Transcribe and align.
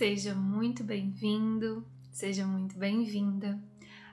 Seja 0.00 0.34
muito 0.34 0.82
bem-vindo, 0.82 1.86
seja 2.10 2.46
muito 2.46 2.74
bem-vinda 2.78 3.62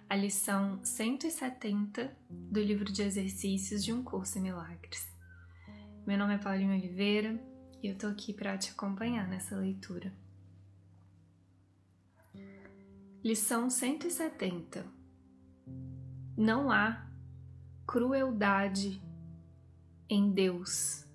à 0.10 0.18
lição 0.18 0.84
170 0.84 2.14
do 2.30 2.60
livro 2.60 2.92
de 2.92 3.04
exercícios 3.04 3.86
de 3.86 3.94
um 3.94 4.04
curso 4.04 4.38
em 4.38 4.42
milagres. 4.42 5.10
Meu 6.06 6.18
nome 6.18 6.36
é 6.36 6.38
Paulinho 6.40 6.74
Oliveira 6.74 7.42
e 7.82 7.88
eu 7.88 7.98
tô 7.98 8.08
aqui 8.08 8.34
para 8.34 8.58
te 8.58 8.72
acompanhar 8.72 9.30
nessa 9.30 9.56
leitura. 9.56 10.14
Lição 13.24 13.70
170. 13.70 14.86
Não 16.36 16.70
há 16.70 17.10
crueldade 17.88 19.02
em 20.10 20.34
Deus 20.34 21.08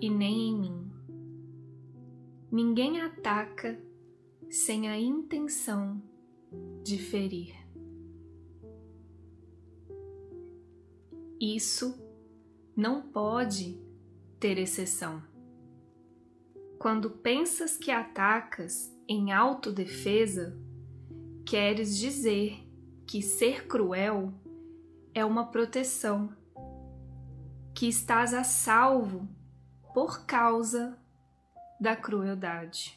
e 0.00 0.08
nem 0.08 0.50
em 0.50 0.60
mim. 0.60 0.91
Ninguém 2.52 3.00
ataca 3.00 3.80
sem 4.50 4.86
a 4.86 5.00
intenção 5.00 6.02
de 6.82 6.98
ferir. 6.98 7.56
Isso 11.40 11.98
não 12.76 13.00
pode 13.00 13.80
ter 14.38 14.58
exceção. 14.58 15.22
Quando 16.78 17.08
pensas 17.08 17.78
que 17.78 17.90
atacas 17.90 18.94
em 19.08 19.32
autodefesa, 19.32 20.54
queres 21.46 21.96
dizer 21.96 22.68
que 23.06 23.22
ser 23.22 23.66
cruel 23.66 24.30
é 25.14 25.24
uma 25.24 25.46
proteção, 25.46 26.36
que 27.74 27.88
estás 27.88 28.34
a 28.34 28.44
salvo 28.44 29.26
por 29.94 30.26
causa 30.26 31.01
da 31.82 31.96
crueldade. 31.96 32.96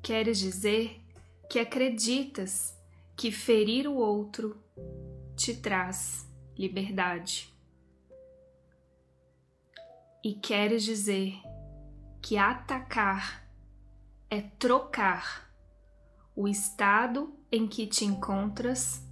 Queres 0.00 0.38
dizer 0.38 1.04
que 1.50 1.58
acreditas 1.58 2.78
que 3.16 3.32
ferir 3.32 3.88
o 3.88 3.96
outro 3.96 4.56
te 5.34 5.52
traz 5.56 6.32
liberdade. 6.56 7.52
E 10.22 10.34
queres 10.34 10.84
dizer 10.84 11.34
que 12.22 12.38
atacar 12.38 13.44
é 14.30 14.40
trocar 14.40 15.52
o 16.36 16.46
estado 16.46 17.34
em 17.50 17.66
que 17.66 17.84
te 17.84 18.04
encontras 18.04 19.04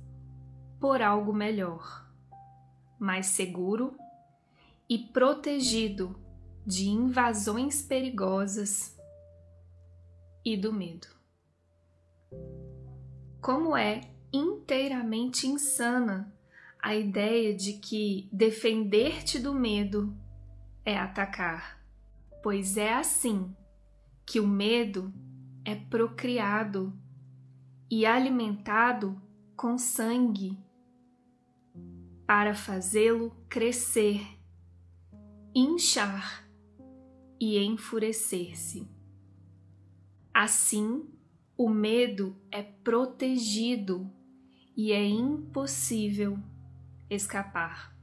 por 0.78 1.02
algo 1.02 1.32
melhor, 1.32 2.08
mais 3.00 3.26
seguro 3.26 3.98
e 4.88 4.96
protegido 4.96 6.27
de 6.68 6.86
invasões 6.86 7.80
perigosas 7.80 8.94
e 10.44 10.54
do 10.54 10.70
medo. 10.70 11.06
Como 13.40 13.74
é 13.74 14.02
inteiramente 14.30 15.46
insana 15.46 16.30
a 16.78 16.94
ideia 16.94 17.56
de 17.56 17.72
que 17.72 18.28
defender-te 18.30 19.38
do 19.38 19.54
medo 19.54 20.14
é 20.84 20.98
atacar, 20.98 21.82
pois 22.42 22.76
é 22.76 22.92
assim 22.92 23.56
que 24.26 24.38
o 24.38 24.46
medo 24.46 25.10
é 25.64 25.74
procriado 25.74 26.92
e 27.90 28.04
alimentado 28.04 29.18
com 29.56 29.78
sangue 29.78 30.58
para 32.26 32.54
fazê-lo 32.54 33.34
crescer, 33.48 34.20
inchar 35.54 36.46
e 37.40 37.58
enfurecer-se. 37.58 38.88
Assim, 40.32 41.08
o 41.56 41.68
medo 41.68 42.36
é 42.50 42.62
protegido 42.62 44.10
e 44.76 44.92
é 44.92 45.04
impossível 45.04 46.38
escapar. 47.10 47.96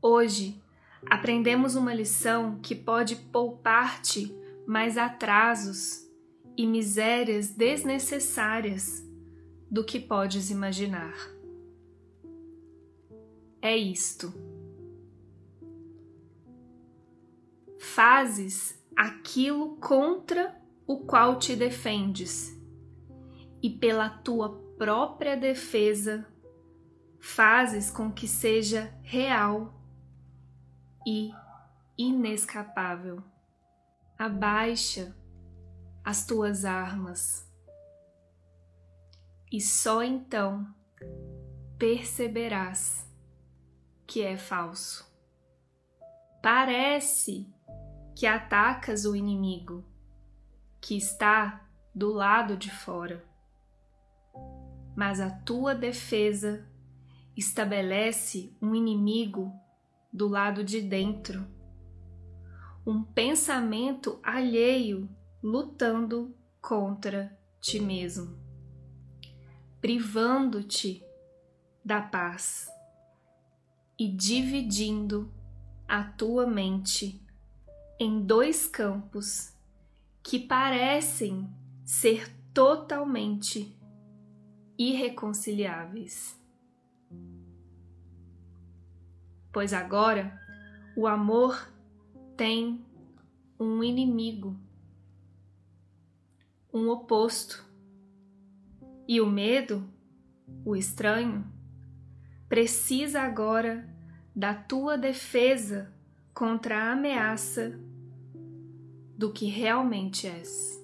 Hoje, 0.00 0.60
aprendemos 1.04 1.74
uma 1.74 1.92
lição 1.92 2.58
que 2.60 2.74
pode 2.74 3.16
poupar-te 3.16 4.34
mais 4.66 4.96
atrasos 4.96 6.08
e 6.56 6.66
misérias 6.66 7.50
desnecessárias 7.50 9.06
do 9.70 9.84
que 9.84 10.00
podes 10.00 10.50
imaginar. 10.50 11.14
É 13.60 13.76
isto 13.76 14.49
fazes 17.94 18.80
aquilo 18.96 19.76
contra 19.76 20.56
o 20.86 20.98
qual 20.98 21.38
te 21.38 21.56
defendes, 21.56 22.56
e 23.62 23.68
pela 23.68 24.08
tua 24.08 24.56
própria 24.78 25.36
defesa 25.36 26.26
fazes 27.18 27.90
com 27.90 28.10
que 28.10 28.28
seja 28.28 28.94
real 29.02 29.74
e 31.06 31.32
inescapável. 31.98 33.22
Abaixa 34.18 35.16
as 36.04 36.24
tuas 36.24 36.64
armas 36.64 37.46
e 39.52 39.60
só 39.60 40.02
então 40.02 40.66
perceberás 41.76 43.06
que 44.06 44.22
é 44.22 44.36
falso. 44.36 45.10
Parece 46.42 47.46
que 48.20 48.26
atacas 48.26 49.06
o 49.06 49.16
inimigo, 49.16 49.82
que 50.78 50.94
está 50.94 51.66
do 51.94 52.12
lado 52.12 52.54
de 52.54 52.70
fora. 52.70 53.24
Mas 54.94 55.22
a 55.22 55.30
tua 55.30 55.74
defesa 55.74 56.68
estabelece 57.34 58.54
um 58.60 58.74
inimigo 58.74 59.50
do 60.12 60.28
lado 60.28 60.62
de 60.62 60.82
dentro, 60.82 61.46
um 62.86 63.02
pensamento 63.02 64.20
alheio 64.22 65.08
lutando 65.42 66.36
contra 66.60 67.34
ti 67.58 67.80
mesmo, 67.80 68.38
privando-te 69.80 71.02
da 71.82 72.02
paz 72.02 72.68
e 73.98 74.06
dividindo 74.12 75.32
a 75.88 76.04
tua 76.04 76.46
mente 76.46 77.18
em 78.02 78.22
dois 78.22 78.66
campos 78.66 79.54
que 80.22 80.38
parecem 80.38 81.46
ser 81.84 82.34
totalmente 82.54 83.78
irreconciliáveis. 84.78 86.40
Pois 89.52 89.74
agora 89.74 90.40
o 90.96 91.06
amor 91.06 91.70
tem 92.38 92.82
um 93.58 93.84
inimigo, 93.84 94.58
um 96.72 96.88
oposto, 96.88 97.68
e 99.06 99.20
o 99.20 99.26
medo, 99.26 99.86
o 100.64 100.74
estranho, 100.74 101.44
precisa 102.48 103.20
agora 103.20 103.86
da 104.34 104.54
tua 104.54 104.96
defesa 104.96 105.92
contra 106.32 106.78
a 106.78 106.92
ameaça 106.92 107.89
do 109.20 109.30
que 109.30 109.44
realmente 109.44 110.26
és. 110.26 110.82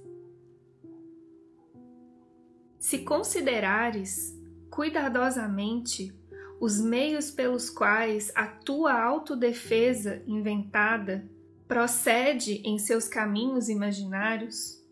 Se 2.79 2.99
considerares 2.99 4.39
cuidadosamente 4.69 6.15
os 6.61 6.79
meios 6.79 7.31
pelos 7.31 7.71
quais 7.71 8.31
a 8.35 8.47
tua 8.47 8.93
autodefesa 8.93 10.23
inventada 10.27 11.27
procede 11.67 12.61
em 12.63 12.79
seus 12.79 13.09
caminhos 13.09 13.71
imaginários, 13.71 14.85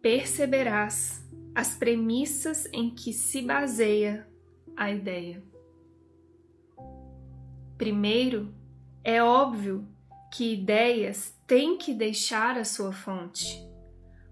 perceberás 0.00 1.22
as 1.54 1.74
premissas 1.74 2.66
em 2.72 2.94
que 2.94 3.12
se 3.12 3.42
baseia 3.42 4.26
a 4.74 4.90
ideia. 4.90 5.44
Primeiro, 7.76 8.54
é 9.04 9.22
óbvio 9.22 9.86
que 10.36 10.52
ideias 10.52 11.34
têm 11.46 11.78
que 11.78 11.94
deixar 11.94 12.58
a 12.58 12.64
sua 12.64 12.92
fonte, 12.92 13.66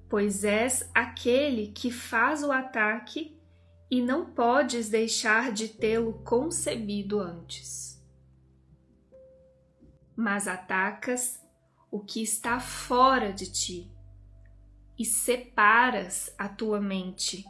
pois 0.07 0.45
és 0.45 0.87
aquele 0.95 1.69
que 1.69 1.91
faz 1.91 2.43
o 2.43 2.53
ataque 2.53 3.35
e 3.91 4.03
não 4.03 4.27
podes 4.27 4.91
deixar 4.91 5.51
de 5.51 5.67
tê-lo 5.67 6.13
concebido 6.23 7.21
antes. 7.21 7.99
Mas 10.15 10.47
atacas 10.47 11.43
o 11.91 12.01
que 12.01 12.23
está 12.23 12.61
fora 12.61 13.33
de 13.33 13.51
ti 13.51 13.91
e 14.99 15.07
separas 15.07 16.35
a 16.37 16.51
tua 16.51 16.83
mente 16.83 17.47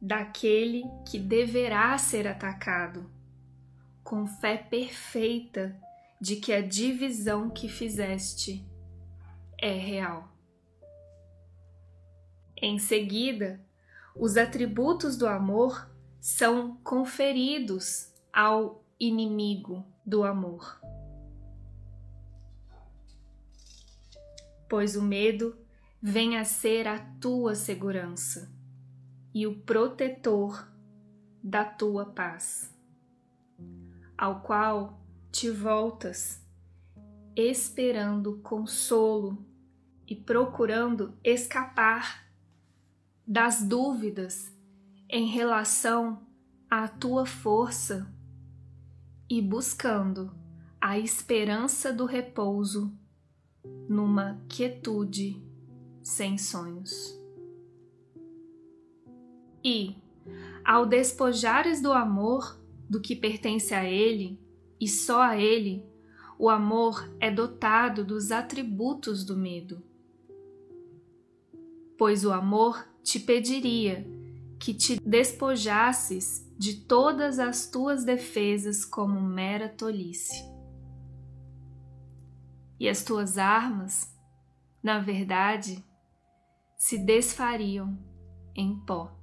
daquele 0.00 0.84
que 1.10 1.18
deverá 1.18 1.98
ser 1.98 2.28
atacado, 2.28 3.10
com 4.04 4.28
fé 4.28 4.56
perfeita 4.58 5.76
de 6.24 6.36
que 6.36 6.54
a 6.54 6.66
divisão 6.66 7.50
que 7.50 7.68
fizeste 7.68 8.66
é 9.60 9.74
real. 9.74 10.26
Em 12.56 12.78
seguida, 12.78 13.62
os 14.16 14.38
atributos 14.38 15.18
do 15.18 15.26
amor 15.26 15.86
são 16.18 16.78
conferidos 16.78 18.10
ao 18.32 18.82
inimigo 18.98 19.84
do 20.06 20.24
amor. 20.24 20.80
Pois 24.66 24.96
o 24.96 25.02
medo 25.02 25.54
vem 26.00 26.38
a 26.38 26.44
ser 26.46 26.88
a 26.88 27.00
tua 27.20 27.54
segurança 27.54 28.50
e 29.34 29.46
o 29.46 29.60
protetor 29.60 30.72
da 31.42 31.66
tua 31.66 32.06
paz, 32.06 32.74
ao 34.16 34.40
qual 34.40 35.03
te 35.34 35.50
voltas, 35.50 36.40
esperando 37.34 38.38
consolo 38.38 39.44
e 40.06 40.14
procurando 40.14 41.18
escapar 41.24 42.24
das 43.26 43.60
dúvidas 43.60 44.56
em 45.08 45.26
relação 45.26 46.24
à 46.70 46.86
tua 46.86 47.26
força 47.26 48.08
e 49.28 49.42
buscando 49.42 50.32
a 50.80 51.00
esperança 51.00 51.92
do 51.92 52.04
repouso 52.06 52.96
numa 53.88 54.40
quietude 54.48 55.42
sem 56.00 56.38
sonhos. 56.38 57.20
E, 59.64 59.96
ao 60.64 60.86
despojares 60.86 61.82
do 61.82 61.92
amor 61.92 62.56
do 62.88 63.00
que 63.00 63.16
pertence 63.16 63.74
a 63.74 63.84
ele 63.84 64.43
e 64.84 64.88
só 64.88 65.22
a 65.22 65.38
ele, 65.38 65.82
o 66.38 66.50
amor 66.50 67.10
é 67.18 67.30
dotado 67.30 68.04
dos 68.04 68.30
atributos 68.30 69.24
do 69.24 69.34
medo. 69.34 69.82
Pois 71.96 72.22
o 72.22 72.30
amor 72.30 72.86
te 73.02 73.18
pediria 73.18 74.06
que 74.60 74.74
te 74.74 75.00
despojasses 75.00 76.46
de 76.58 76.82
todas 76.82 77.38
as 77.38 77.66
tuas 77.66 78.04
defesas 78.04 78.84
como 78.84 79.22
mera 79.22 79.70
tolice. 79.70 80.44
E 82.78 82.86
as 82.86 83.02
tuas 83.02 83.38
armas, 83.38 84.14
na 84.82 84.98
verdade, 84.98 85.82
se 86.76 86.98
desfariam 86.98 87.98
em 88.54 88.78
pó. 88.80 89.18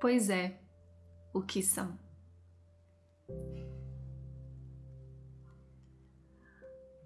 Pois 0.00 0.28
é, 0.28 0.60
o 1.32 1.40
que 1.40 1.62
são. 1.62 1.96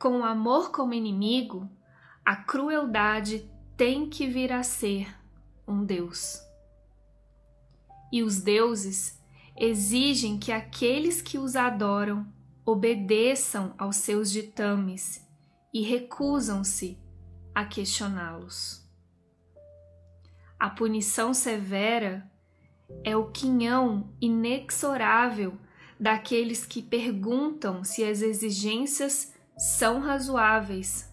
Com 0.05 0.21
o 0.21 0.23
amor 0.23 0.71
como 0.71 0.93
inimigo, 0.93 1.67
a 2.23 2.37
crueldade 2.37 3.51
tem 3.75 4.07
que 4.07 4.27
vir 4.27 4.53
a 4.53 4.63
ser 4.63 5.09
um 5.67 5.83
Deus. 5.83 6.43
E 8.13 8.23
os 8.23 8.39
deuses 8.39 9.19
exigem 9.57 10.39
que 10.39 10.53
aqueles 10.53 11.23
que 11.23 11.39
os 11.39 11.57
adoram 11.57 12.31
obedeçam 12.67 13.75
aos 13.79 13.97
seus 13.97 14.31
ditames 14.31 15.27
e 15.73 15.81
recusam-se 15.81 16.99
a 17.55 17.65
questioná-los. 17.65 18.87
A 20.61 20.69
punição 20.69 21.33
severa 21.33 22.31
é 23.03 23.17
o 23.17 23.31
quinhão 23.31 24.13
inexorável 24.21 25.57
daqueles 25.99 26.67
que 26.67 26.83
perguntam 26.83 27.83
se 27.83 28.05
as 28.05 28.21
exigências 28.21 29.33
são 29.57 30.01
razoáveis 30.01 31.13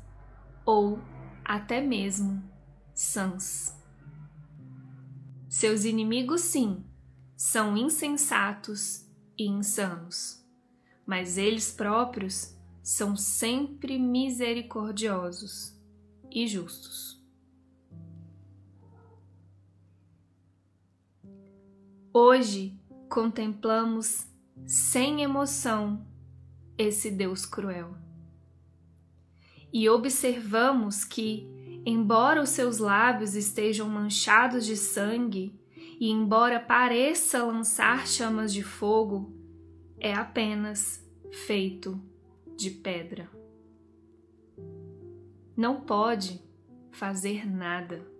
ou 0.65 0.99
até 1.45 1.81
mesmo 1.81 2.43
sãs. 2.93 3.77
Seus 5.49 5.83
inimigos, 5.85 6.41
sim, 6.41 6.83
são 7.35 7.75
insensatos 7.75 9.05
e 9.37 9.47
insanos, 9.47 10.45
mas 11.05 11.37
eles 11.37 11.71
próprios 11.71 12.55
são 12.81 13.15
sempre 13.15 13.99
misericordiosos 13.99 15.79
e 16.31 16.47
justos. 16.47 17.21
Hoje 22.13 22.79
contemplamos 23.09 24.27
sem 24.65 25.21
emoção 25.21 26.05
esse 26.77 27.11
Deus 27.11 27.45
cruel. 27.45 27.95
E 29.73 29.89
observamos 29.89 31.03
que, 31.03 31.47
embora 31.85 32.41
os 32.41 32.49
seus 32.49 32.77
lábios 32.77 33.35
estejam 33.35 33.87
manchados 33.87 34.65
de 34.65 34.75
sangue, 34.75 35.57
e 35.99 36.09
embora 36.09 36.59
pareça 36.59 37.43
lançar 37.43 38.07
chamas 38.07 38.51
de 38.51 38.63
fogo, 38.63 39.33
é 39.99 40.13
apenas 40.13 41.07
feito 41.45 42.01
de 42.57 42.71
pedra. 42.71 43.29
Não 45.55 45.81
pode 45.81 46.41
fazer 46.91 47.49
nada 47.49 48.11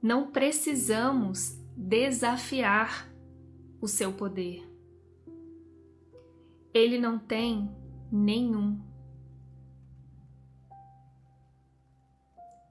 não 0.00 0.30
precisamos 0.30 1.60
desafiar 1.76 3.12
o 3.80 3.88
seu 3.88 4.12
poder. 4.12 4.64
Ele 6.72 6.98
não 6.98 7.18
tem 7.18 7.68
nenhum. 8.10 8.80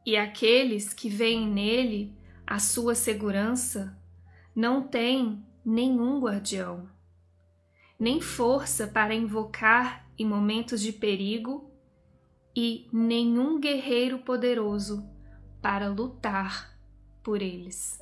E 0.07 0.15
aqueles 0.15 0.93
que 0.93 1.09
veem 1.09 1.45
nele 1.45 2.17
a 2.45 2.59
sua 2.59 2.95
segurança 2.95 4.01
não 4.55 4.87
têm 4.87 5.45
nenhum 5.65 6.21
guardião, 6.21 6.89
nem 7.99 8.21
força 8.21 8.87
para 8.87 9.13
invocar 9.13 10.09
em 10.17 10.25
momentos 10.25 10.79
de 10.79 10.93
perigo 10.93 11.69
e 12.55 12.87
nenhum 12.89 13.59
guerreiro 13.59 14.19
poderoso 14.19 15.05
para 15.61 15.89
lutar 15.89 16.79
por 17.21 17.41
eles. 17.41 17.99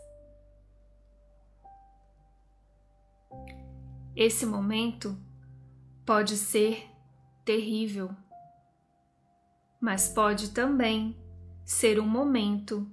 Esse 4.16 4.46
momento 4.46 5.18
pode 6.06 6.38
ser 6.38 6.88
terrível, 7.44 8.12
mas 9.81 10.08
pode 10.08 10.51
também 10.51 11.25
ser 11.65 12.00
um 12.00 12.07
momento 12.07 12.88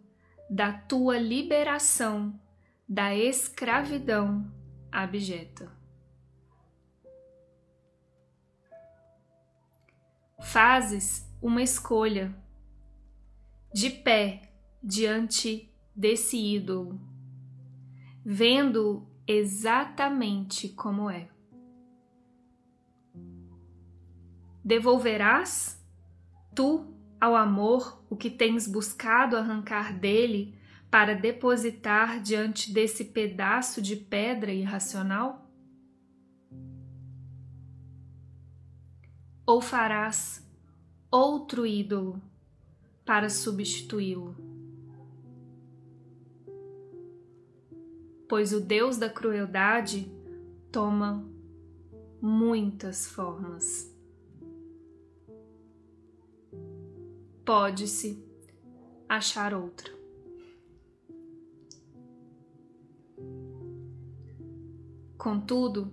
da 0.49 0.73
tua 0.73 1.19
liberação 1.19 2.41
da 2.88 3.14
escravidão 3.14 4.50
abjeta. 4.91 5.71
Fazes 10.41 11.31
uma 11.41 11.62
escolha 11.62 12.35
de 13.73 13.88
pé 13.88 14.52
diante 14.83 15.73
desse 15.95 16.37
ídolo, 16.37 17.00
vendo 18.25 19.07
exatamente 19.26 20.69
como 20.69 21.09
é. 21.09 21.29
Devolverás 24.64 25.83
tu 26.55 26.92
ao 27.23 27.37
amor 27.37 28.05
o 28.11 28.17
que 28.17 28.29
tens 28.29 28.67
buscado 28.67 29.37
arrancar 29.37 29.97
dele 29.97 30.59
para 30.91 31.14
depositar 31.14 32.21
diante 32.21 32.73
desse 32.73 33.05
pedaço 33.05 33.81
de 33.81 33.95
pedra 33.95 34.52
irracional? 34.52 35.49
Ou 39.47 39.61
farás 39.61 40.45
outro 41.11 41.64
ídolo 41.64 42.21
para 43.05 43.29
substituí-lo? 43.29 44.52
pois 48.33 48.55
o 48.55 48.61
Deus 48.61 48.97
da 48.97 49.11
crueldade 49.11 50.11
toma 50.73 51.23
muitas 52.19 53.07
formas. 53.07 53.92
Pode-se 57.45 58.25
achar 59.09 59.53
outra. 59.53 59.93
Contudo, 65.19 65.93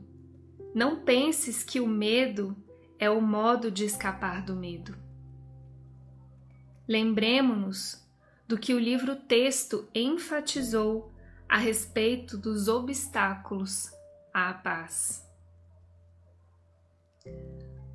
não 0.74 1.04
penses 1.04 1.64
que 1.64 1.80
o 1.80 1.88
medo 1.88 2.56
é 2.98 3.10
o 3.10 3.22
modo 3.22 3.72
de 3.72 3.86
escapar 3.86 4.44
do 4.44 4.56
medo. 4.56 4.96
Lembremos-nos 6.88 8.08
do 8.48 8.58
que 8.58 8.74
o 8.74 8.80
livro 8.80 9.16
texto 9.16 9.88
enfatizou 9.94 11.14
a 11.48 11.58
respeito 11.58 12.38
dos 12.38 12.68
obstáculos 12.68 13.92
à 14.34 14.54
paz. 14.54 15.24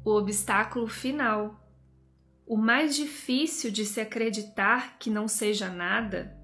O 0.04 0.10
obstáculo 0.10 0.86
final, 0.86 1.63
o 2.46 2.56
mais 2.56 2.94
difícil 2.94 3.70
de 3.70 3.84
se 3.84 4.00
acreditar 4.00 4.98
que 4.98 5.08
não 5.08 5.26
seja 5.26 5.68
nada, 5.68 6.36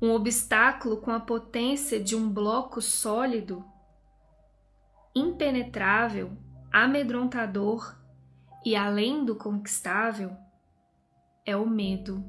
um 0.00 0.10
obstáculo 0.10 0.98
com 0.98 1.10
a 1.10 1.20
potência 1.20 2.02
de 2.02 2.14
um 2.14 2.28
bloco 2.30 2.80
sólido, 2.80 3.64
impenetrável, 5.14 6.36
amedrontador 6.70 7.96
e 8.64 8.76
além 8.76 9.24
do 9.24 9.34
conquistável, 9.34 10.36
é 11.44 11.56
o 11.56 11.66
medo 11.66 12.24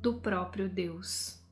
do 0.00 0.20
próprio 0.20 0.68
Deus. 0.68 1.42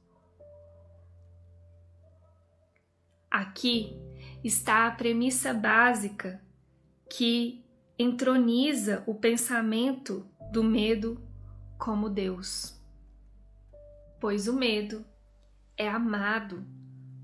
Aqui 3.31 3.97
está 4.43 4.87
a 4.87 4.91
premissa 4.91 5.55
básica 5.55 6.43
que 7.09 7.65
entroniza 8.02 9.04
o 9.07 9.14
pensamento 9.14 10.26
do 10.50 10.64
medo 10.64 11.21
como 11.76 12.09
Deus. 12.09 12.80
Pois 14.19 14.49
o 14.49 14.54
medo 14.54 15.04
é 15.76 15.87
amado 15.87 16.64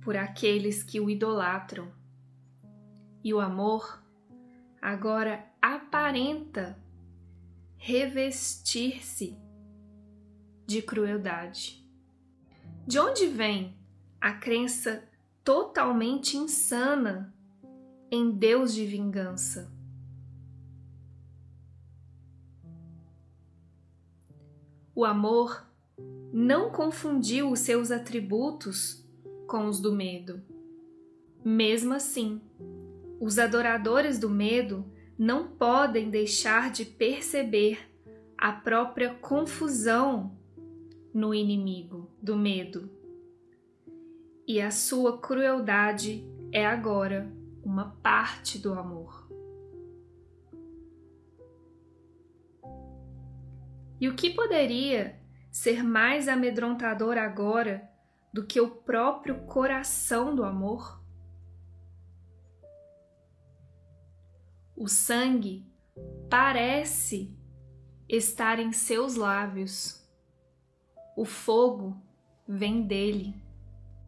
por 0.02 0.18
aqueles 0.18 0.82
que 0.82 1.00
o 1.00 1.08
idolatram. 1.08 1.90
E 3.24 3.32
o 3.32 3.40
amor 3.40 4.04
agora 4.78 5.46
aparenta 5.62 6.78
revestir-se 7.78 9.34
de 10.66 10.82
crueldade. 10.82 11.82
De 12.86 12.98
onde 12.98 13.26
vem 13.28 13.74
a 14.20 14.34
crença 14.34 15.08
totalmente 15.42 16.36
insana 16.36 17.34
em 18.10 18.30
Deus 18.30 18.74
de 18.74 18.84
vingança? 18.84 19.74
O 24.96 25.04
amor 25.04 25.62
não 26.32 26.70
confundiu 26.70 27.50
os 27.50 27.60
seus 27.60 27.90
atributos 27.90 29.06
com 29.46 29.66
os 29.66 29.78
do 29.78 29.92
medo. 29.92 30.42
Mesmo 31.44 31.92
assim, 31.92 32.40
os 33.20 33.38
adoradores 33.38 34.18
do 34.18 34.30
medo 34.30 34.90
não 35.18 35.48
podem 35.48 36.08
deixar 36.08 36.70
de 36.70 36.86
perceber 36.86 37.78
a 38.38 38.50
própria 38.50 39.12
confusão 39.12 40.34
no 41.12 41.34
inimigo 41.34 42.10
do 42.22 42.34
medo. 42.34 42.88
E 44.48 44.62
a 44.62 44.70
sua 44.70 45.18
crueldade 45.18 46.26
é 46.50 46.64
agora 46.64 47.30
uma 47.62 47.90
parte 48.02 48.58
do 48.58 48.72
amor. 48.72 49.25
E 54.00 54.08
o 54.08 54.14
que 54.14 54.30
poderia 54.30 55.18
ser 55.50 55.82
mais 55.82 56.28
amedrontador 56.28 57.16
agora 57.16 57.90
do 58.32 58.44
que 58.44 58.60
o 58.60 58.68
próprio 58.68 59.46
coração 59.46 60.34
do 60.34 60.44
amor? 60.44 61.02
O 64.76 64.86
sangue 64.88 65.66
parece 66.28 67.34
estar 68.06 68.58
em 68.58 68.72
seus 68.72 69.14
lábios. 69.14 70.06
O 71.16 71.24
fogo 71.24 71.96
vem 72.46 72.82
dele, 72.82 73.34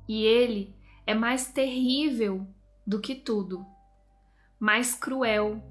e 0.07 0.25
ele 0.25 0.77
é 1.07 1.15
mais 1.15 1.51
terrível 1.51 2.47
do 2.87 3.01
que 3.01 3.15
tudo, 3.15 3.67
mais 4.61 4.95
cruel 4.95 5.63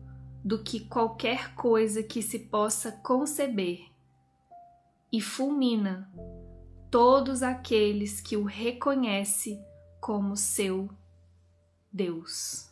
do 0.44 0.64
que 0.64 0.80
qualquer 0.88 1.54
coisa 1.54 2.02
que 2.02 2.24
se 2.24 2.40
possa 2.40 2.92
conceber, 2.92 3.86
e 5.12 5.22
fulmina 5.22 6.12
todos 6.92 7.44
aqueles 7.44 8.22
que 8.22 8.36
o 8.36 8.44
reconhece 8.44 9.60
como 10.00 10.36
seu 10.36 10.90
Deus. 11.92 12.70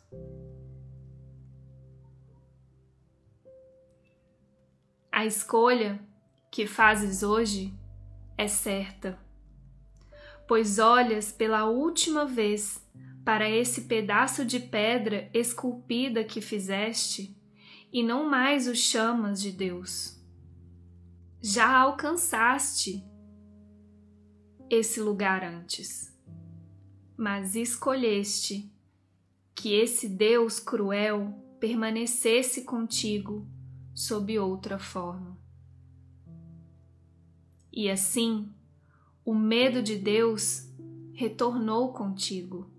A 5.12 5.26
escolha 5.26 6.00
que 6.52 6.68
fazes 6.68 7.24
hoje 7.24 7.74
é 8.38 8.48
certa, 8.48 9.18
pois 10.48 10.78
olhas 10.78 11.32
pela 11.32 11.66
última 11.66 12.26
vez 12.26 12.86
para 13.24 13.50
esse 13.50 13.82
pedaço 13.82 14.46
de 14.46 14.60
pedra 14.60 15.30
esculpida 15.34 16.24
que 16.24 16.42
fizeste 16.42 17.36
e 17.92 18.04
não 18.04 18.30
mais 18.30 18.68
o 18.68 18.76
chamas 18.76 19.42
de 19.42 19.52
Deus. 19.52 20.15
Já 21.48 21.80
alcançaste 21.80 23.06
esse 24.68 25.00
lugar 25.00 25.44
antes, 25.44 26.12
mas 27.16 27.56
escolheste 27.56 28.74
que 29.54 29.72
esse 29.72 30.10
Deus 30.10 30.60
cruel 30.60 31.36
permanecesse 31.60 32.64
contigo 32.64 33.48
sob 33.94 34.40
outra 34.40 34.80
forma. 34.80 35.38
E 37.72 37.92
assim, 37.92 38.52
o 39.24 39.36
medo 39.36 39.84
de 39.84 39.98
Deus 39.98 40.68
retornou 41.14 41.94
contigo. 41.94 42.72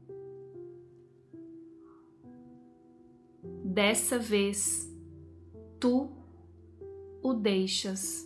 Dessa 3.65 4.19
vez, 4.19 4.93
tu 5.79 6.11
o 7.23 7.33
deixas 7.33 8.26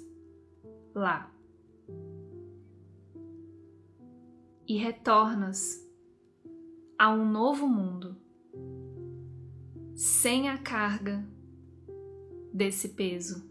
lá 0.95 1.31
e 4.71 4.77
retornas 4.77 5.85
a 6.97 7.11
um 7.11 7.29
novo 7.29 7.67
mundo, 7.67 8.17
sem 9.97 10.49
a 10.49 10.57
carga 10.57 11.27
desse 12.53 12.91
peso. 12.91 13.51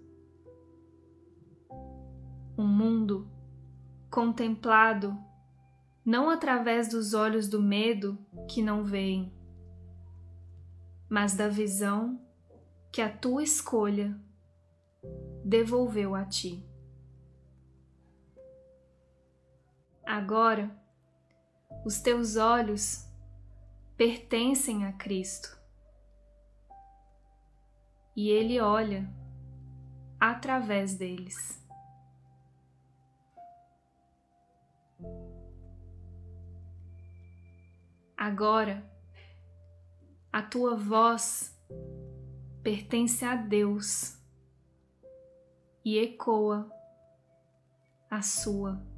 Um 2.58 2.66
mundo 2.66 3.30
contemplado 4.10 5.14
não 6.06 6.30
através 6.30 6.88
dos 6.88 7.14
olhos 7.14 7.50
do 7.50 7.62
medo 7.62 8.18
que 8.48 8.62
não 8.62 8.86
veem, 8.86 9.34
mas 11.10 11.36
da 11.36 11.50
visão 11.50 12.18
que 12.94 13.02
a 13.02 13.10
tua 13.10 13.44
escolha 13.44 14.18
devolveu 15.44 16.16
a 16.16 16.24
ti. 16.24 16.69
Agora, 20.10 20.76
os 21.86 22.02
teus 22.02 22.36
olhos 22.36 23.08
pertencem 23.96 24.88
a 24.88 24.94
Cristo 24.94 25.56
e 28.16 28.28
ele 28.28 28.60
olha 28.60 29.08
através 30.20 30.96
deles. 30.96 31.64
Agora, 38.18 38.84
a 40.34 40.42
tua 40.42 40.76
voz 40.76 41.56
pertence 42.64 43.24
a 43.24 43.36
Deus 43.36 44.20
e 45.86 46.00
ecoa 46.00 46.68
a 48.10 48.24
sua. 48.24 48.89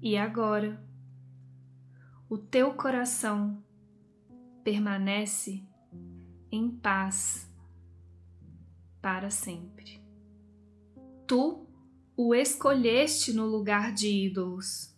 E 0.00 0.16
agora, 0.16 0.80
o 2.28 2.38
teu 2.38 2.74
coração 2.74 3.62
permanece 4.62 5.66
em 6.50 6.70
paz 6.70 7.50
para 9.00 9.30
sempre. 9.30 10.02
Tu 11.26 11.66
o 12.16 12.34
escolheste 12.34 13.32
no 13.32 13.46
lugar 13.46 13.92
de 13.92 14.08
ídolos, 14.08 14.96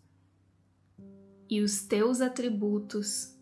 e 1.50 1.60
os 1.60 1.82
teus 1.82 2.20
atributos, 2.20 3.36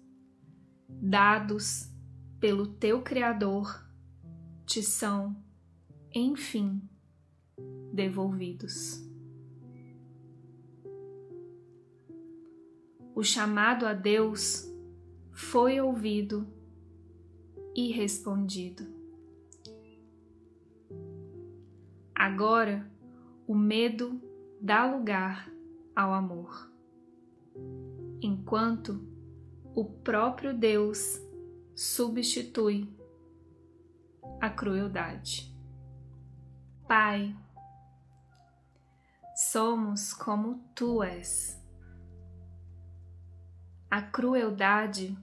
dados 0.89 1.91
pelo 2.41 2.67
teu 2.67 3.03
Criador, 3.03 3.87
te 4.65 4.83
são, 4.83 5.37
enfim, 6.15 6.81
devolvidos. 7.93 9.08
O 13.19 13.25
chamado 13.25 13.85
a 13.85 13.95
Deus 13.95 14.73
foi 15.33 15.81
ouvido 15.81 16.47
e 17.75 17.91
respondido. 17.91 18.87
Agora, 22.15 22.89
o 23.45 23.57
medo 23.57 24.23
dá 24.61 24.87
lugar 24.87 25.51
ao 25.97 26.13
amor. 26.15 26.71
enquanto 28.23 29.03
o 29.75 29.85
próprio 29.85 30.57
Deus 30.57 31.21
substitui 31.75 32.89
a 34.41 34.49
crueldade. 34.49 35.53
Pai, 36.87 37.35
somos 39.35 40.15
como 40.15 40.63
tu 40.73 41.03
és. 41.03 41.59
A 43.91 44.03
crueldade 44.03 45.17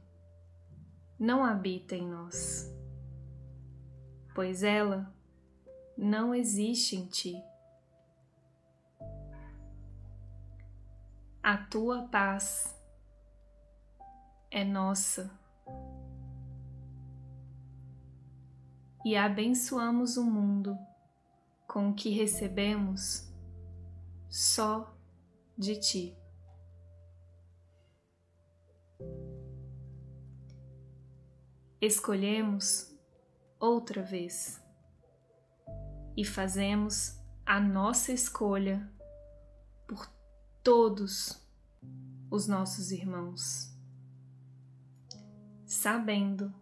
não 1.19 1.45
habita 1.45 1.95
em 1.95 2.07
nós, 2.07 2.67
pois 4.34 4.63
ela 4.63 5.13
não 5.95 6.34
existe 6.34 6.95
em 6.95 7.05
ti. 7.05 7.43
A 11.43 11.57
tua 11.57 12.07
paz 12.07 12.75
é 14.50 14.63
nossa. 14.63 15.29
E 19.05 19.15
abençoamos 19.15 20.17
o 20.17 20.24
mundo 20.24 20.75
com 21.67 21.89
o 21.89 21.93
que 21.93 22.10
recebemos 22.10 23.31
só 24.27 24.91
de 25.55 25.79
ti. 25.79 26.25
Escolhemos 31.82 32.96
outra 33.60 34.01
vez 34.01 34.62
e 36.15 36.24
fazemos 36.24 37.20
a 37.46 37.60
nossa 37.60 38.13
escolha 38.13 38.89
por 39.88 40.08
todos 40.63 41.46
os 42.32 42.48
nossos 42.48 42.91
irmãos, 42.91 43.77
sabendo 45.65 46.53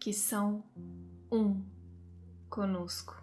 que 0.00 0.12
são 0.12 0.64
um 1.30 1.62
conosco. 2.48 3.22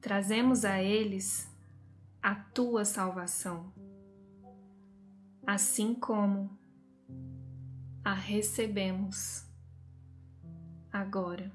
Trazemos 0.00 0.64
a 0.64 0.82
eles 0.82 1.48
a 2.22 2.34
tua 2.34 2.84
salvação, 2.84 3.72
assim 5.46 5.94
como 5.94 6.63
a 8.04 8.12
recebemos 8.12 9.46
agora 10.92 11.50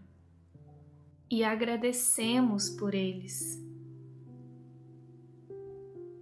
e 1.29 1.43
agradecemos 1.43 2.71
por 2.71 2.95
eles 2.95 3.63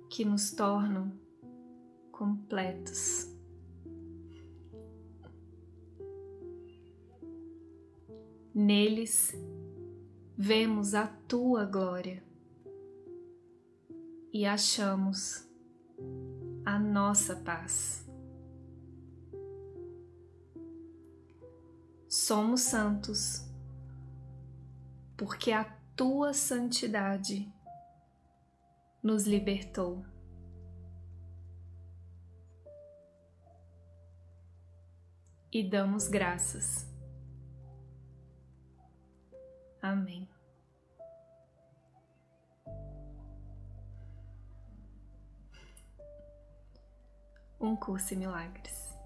que 0.10 0.26
nos 0.26 0.52
tornam 0.52 1.18
completos. 2.12 3.34
Neles 8.54 9.34
vemos 10.36 10.94
a 10.94 11.08
tua 11.08 11.64
glória 11.64 12.22
e 14.34 14.46
achamos 14.46 15.48
a 16.66 16.78
nossa 16.78 17.36
paz. 17.36 18.07
Somos 22.18 22.62
santos 22.62 23.48
porque 25.16 25.52
a 25.52 25.64
tua 25.96 26.34
santidade 26.34 27.48
nos 29.04 29.28
libertou. 29.28 30.04
E 35.52 35.64
damos 35.64 36.08
graças. 36.08 36.92
Amém. 39.80 40.28
Um 47.62 47.76
curso 47.76 48.16
em 48.16 48.18
milagres. 48.18 48.98